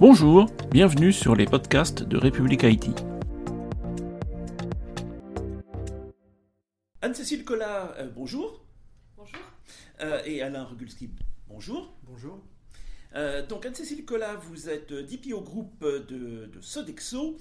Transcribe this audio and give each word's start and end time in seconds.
Bonjour, 0.00 0.46
bienvenue 0.70 1.12
sur 1.12 1.34
les 1.34 1.44
podcasts 1.44 2.04
de 2.04 2.16
République 2.16 2.62
Haïti. 2.62 2.92
Anne-Cécile 7.02 7.44
Collat, 7.44 7.96
euh, 7.98 8.08
bonjour. 8.14 8.64
Bonjour. 9.16 9.40
Euh, 10.00 10.22
et 10.24 10.40
Alain 10.40 10.62
Regulski, 10.62 11.10
bonjour. 11.48 11.92
Bonjour. 12.04 12.38
Euh, 13.16 13.44
donc 13.44 13.66
Anne-Cécile 13.66 14.04
Collat, 14.04 14.36
vous 14.36 14.68
êtes 14.70 14.92
DPO 14.92 15.40
groupe 15.40 15.84
de, 15.84 16.48
Sodexo 16.60 17.36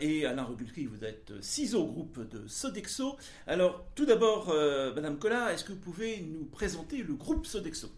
et 0.00 0.24
Alain 0.24 0.44
Regulski, 0.44 0.86
vous 0.86 1.04
êtes 1.04 1.34
CISO 1.42 1.84
groupe 1.84 2.26
de 2.30 2.48
Sodexo. 2.48 3.18
Alors 3.46 3.84
tout 3.94 4.06
d'abord, 4.06 4.46
Madame 4.94 5.18
Collat, 5.18 5.52
est-ce 5.52 5.64
que 5.64 5.72
vous 5.72 5.80
pouvez 5.80 6.22
nous 6.22 6.46
présenter 6.46 7.02
le 7.02 7.12
groupe 7.12 7.44
Sodexo? 7.44 7.90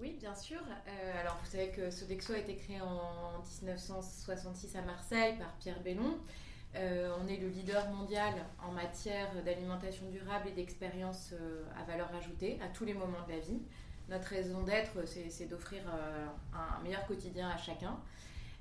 Oui, 0.00 0.16
bien 0.20 0.34
sûr. 0.34 0.60
Euh, 0.60 1.20
alors, 1.20 1.38
vous 1.42 1.50
savez 1.50 1.70
que 1.70 1.90
Sodexo 1.90 2.32
a 2.32 2.38
été 2.38 2.54
créé 2.56 2.80
en 2.80 3.42
1966 3.62 4.76
à 4.76 4.82
Marseille 4.82 5.36
par 5.38 5.52
Pierre 5.58 5.80
Bellon. 5.80 6.18
Euh, 6.76 7.10
on 7.20 7.26
est 7.26 7.38
le 7.38 7.48
leader 7.48 7.88
mondial 7.90 8.34
en 8.62 8.72
matière 8.72 9.28
d'alimentation 9.44 10.06
durable 10.10 10.48
et 10.48 10.52
d'expérience 10.52 11.30
euh, 11.32 11.64
à 11.80 11.84
valeur 11.84 12.14
ajoutée 12.14 12.58
à 12.62 12.68
tous 12.68 12.84
les 12.84 12.94
moments 12.94 13.22
de 13.26 13.32
la 13.32 13.38
vie. 13.40 13.60
Notre 14.08 14.28
raison 14.28 14.62
d'être, 14.62 15.06
c'est 15.06 15.46
d'offrir 15.46 15.82
un 16.54 16.82
meilleur 16.82 17.06
quotidien 17.06 17.50
à 17.50 17.58
chacun. 17.58 17.98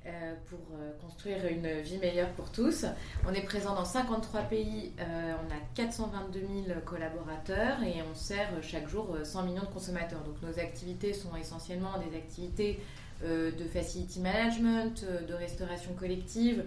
Euh, 0.08 0.36
pour 0.50 0.60
euh, 0.80 0.92
construire 1.02 1.46
une 1.48 1.82
vie 1.82 1.98
meilleure 1.98 2.30
pour 2.30 2.50
tous. 2.50 2.86
On 3.28 3.34
est 3.34 3.42
présent 3.42 3.76
dans 3.76 3.84
53 3.84 4.42
pays, 4.44 4.94
euh, 5.02 5.34
on 5.46 5.52
a 5.52 5.60
422 5.76 6.40
000 6.66 6.80
collaborateurs 6.86 7.84
et 7.84 8.02
on 8.10 8.16
sert 8.16 8.48
chaque 8.62 8.88
jour 8.88 9.18
100 9.22 9.44
millions 9.44 9.64
de 9.64 9.74
consommateurs. 9.74 10.22
Donc 10.22 10.42
nos 10.42 10.60
activités 10.60 11.12
sont 11.12 11.36
essentiellement 11.36 11.96
des 12.00 12.16
activités 12.16 12.80
de 13.22 13.66
facility 13.74 14.20
management, 14.22 15.04
de 15.28 15.34
restauration 15.34 15.92
collective, 15.94 16.64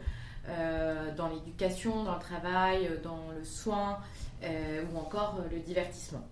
dans 1.16 1.28
l'éducation, 1.28 2.02
dans 2.02 2.14
le 2.14 2.20
travail, 2.20 2.90
dans 3.04 3.30
le 3.38 3.44
soin 3.44 3.98
ou 4.42 4.98
encore 4.98 5.38
le 5.50 5.60
divertissement. 5.60 6.26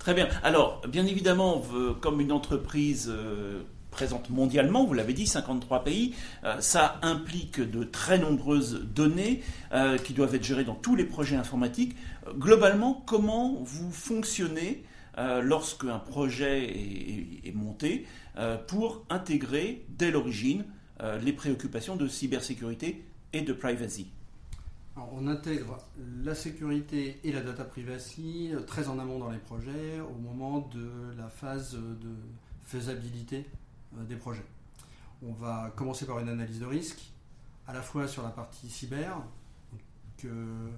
Très 0.00 0.14
bien. 0.14 0.28
Alors, 0.42 0.82
bien 0.88 1.06
évidemment, 1.06 1.62
comme 2.00 2.20
une 2.20 2.32
entreprise 2.32 3.10
présente 3.94 4.28
mondialement, 4.28 4.84
vous 4.84 4.92
l'avez 4.92 5.12
dit, 5.12 5.26
53 5.26 5.84
pays. 5.84 6.16
Euh, 6.42 6.60
ça 6.60 6.98
implique 7.02 7.60
de 7.60 7.84
très 7.84 8.18
nombreuses 8.18 8.82
données 8.92 9.40
euh, 9.72 9.98
qui 9.98 10.14
doivent 10.14 10.34
être 10.34 10.42
gérées 10.42 10.64
dans 10.64 10.74
tous 10.74 10.96
les 10.96 11.04
projets 11.04 11.36
informatiques. 11.36 11.96
Euh, 12.26 12.32
globalement, 12.32 13.04
comment 13.06 13.54
vous 13.62 13.90
fonctionnez 13.90 14.84
lorsque 15.42 15.84
un 15.84 16.00
projet 16.00 16.64
est, 16.64 17.46
est 17.48 17.54
monté 17.54 18.04
pour 18.66 19.04
intégrer 19.10 19.84
dès 19.88 20.10
l'origine 20.10 20.64
les 21.22 21.32
préoccupations 21.32 21.94
de 21.94 22.08
cybersécurité 22.08 23.04
et 23.32 23.42
de 23.42 23.52
privacy? 23.52 24.08
On 25.12 25.28
intègre 25.28 25.78
la 26.24 26.34
sécurité 26.34 27.20
et 27.22 27.30
la 27.30 27.42
data 27.42 27.62
privacy 27.62 28.50
très 28.66 28.88
en 28.88 28.98
amont 28.98 29.20
dans 29.20 29.30
les 29.30 29.38
projets 29.38 30.00
au 30.00 30.20
moment 30.20 30.68
de 30.74 30.90
la 31.16 31.28
phase 31.28 31.74
de 31.74 32.10
faisabilité 32.64 33.36
euh, 33.36 33.64
des 34.08 34.16
projets. 34.16 34.44
On 35.22 35.32
va 35.32 35.72
commencer 35.76 36.06
par 36.06 36.18
une 36.18 36.28
analyse 36.28 36.60
de 36.60 36.66
risque, 36.66 37.12
à 37.66 37.72
la 37.72 37.82
fois 37.82 38.08
sur 38.08 38.22
la 38.22 38.30
partie 38.30 38.68
cyber, 38.68 39.22
que 40.18 40.28
euh, 40.28 40.68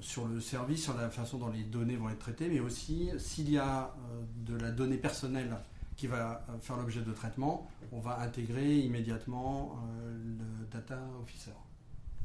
sur 0.00 0.26
le 0.26 0.40
service, 0.40 0.84
sur 0.84 0.96
la 0.96 1.10
façon 1.10 1.38
dont 1.38 1.50
les 1.50 1.64
données 1.64 1.96
vont 1.96 2.08
être 2.08 2.18
traitées, 2.18 2.48
mais 2.48 2.60
aussi 2.60 3.10
s'il 3.18 3.50
y 3.50 3.58
a 3.58 3.84
euh, 3.84 4.22
de 4.46 4.56
la 4.56 4.70
donnée 4.70 4.96
personnelle 4.96 5.56
qui 5.96 6.06
va 6.06 6.44
faire 6.60 6.76
l'objet 6.76 7.02
de 7.02 7.12
traitement, 7.12 7.70
on 7.92 8.00
va 8.00 8.18
intégrer 8.20 8.80
immédiatement 8.80 9.78
le 10.18 10.66
data 10.72 10.98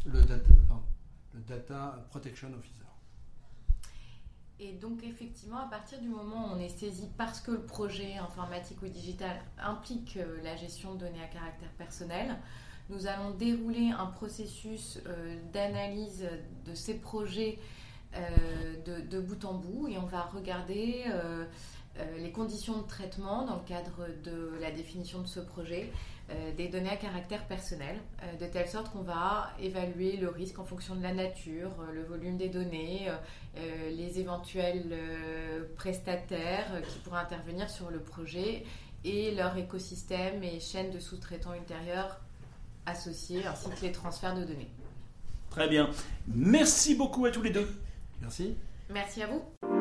le 0.05 1.41
data 1.47 2.05
protection 2.09 2.47
officer. 2.57 2.85
Et 4.61 4.73
donc 4.73 5.03
effectivement, 5.03 5.59
à 5.59 5.69
partir 5.69 5.99
du 6.01 6.09
moment 6.09 6.47
où 6.47 6.57
on 6.57 6.59
est 6.59 6.67
saisi 6.67 7.07
parce 7.17 7.39
que 7.39 7.51
le 7.51 7.61
projet 7.61 8.17
informatique 8.17 8.81
ou 8.81 8.87
digital 8.87 9.37
implique 9.57 10.17
euh, 10.17 10.41
la 10.43 10.57
gestion 10.57 10.95
de 10.95 10.99
données 10.99 11.23
à 11.23 11.27
caractère 11.27 11.71
personnel, 11.77 12.35
nous 12.89 13.07
allons 13.07 13.31
dérouler 13.31 13.91
un 13.97 14.07
processus 14.07 14.99
euh, 15.07 15.37
d'analyse 15.53 16.27
de 16.65 16.73
ces 16.73 16.95
projets 16.95 17.57
euh, 18.15 18.99
de, 19.09 19.19
bout 19.21 19.45
en 19.45 19.53
bout 19.53 19.87
et 19.87 19.97
on 19.97 20.07
va 20.07 20.23
regarder 20.23 21.05
les 22.17 22.31
conditions 22.31 22.77
de 22.77 22.87
traitement 22.87 23.45
dans 23.45 23.55
le 23.55 23.67
cadre 23.67 24.07
de 24.23 24.57
la 24.61 24.71
définition 24.71 25.21
de 25.21 25.27
ce 25.27 25.39
projet 25.39 25.91
euh, 26.31 26.53
des 26.53 26.67
données 26.67 26.91
à 26.91 26.95
caractère 26.95 27.43
personnel, 27.47 27.99
euh, 28.21 28.37
de 28.37 28.45
telle 28.51 28.67
sorte 28.67 28.91
qu'on 28.91 29.01
va 29.01 29.49
évaluer 29.59 30.15
le 30.17 30.29
risque 30.29 30.59
en 30.59 30.63
fonction 30.63 30.93
de 30.93 31.01
la 31.01 31.11
nature, 31.11 31.71
euh, 31.81 31.91
le 31.91 32.03
volume 32.03 32.37
des 32.37 32.49
données, 32.49 33.09
les 33.91 34.19
éventuels 34.19 34.95
prestataires 35.75 36.81
qui 36.87 36.99
pourraient 36.99 37.19
intervenir 37.19 37.69
sur 37.69 37.89
le 37.89 37.99
projet 37.99 38.63
et 39.03 39.33
leur 39.35 39.57
écosystème 39.57 40.43
et 40.43 40.59
chaîne 40.59 40.91
de 40.91 40.99
sous-traitants 40.99 41.53
ultérieurs 41.53 42.21
associés, 42.85 43.45
ainsi 43.45 43.69
que 43.69 43.81
les 43.81 43.91
transferts 43.91 44.35
de 44.35 44.45
données. 44.45 44.69
Très 45.49 45.67
bien. 45.67 45.89
Merci 46.27 46.95
beaucoup 46.95 47.25
à 47.25 47.31
tous 47.31 47.41
les 47.41 47.51
deux. 47.51 47.67
Merci. 48.21 48.55
Merci 48.89 49.23
à 49.23 49.27
vous. 49.27 49.41